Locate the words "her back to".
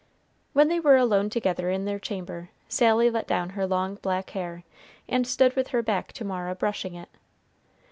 5.67-6.25